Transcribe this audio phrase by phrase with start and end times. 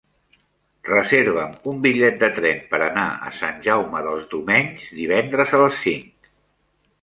[0.87, 5.79] Reserva'm un bitllet de tren per anar a Sant Jaume dels Domenys divendres a les
[5.85, 6.33] cinc.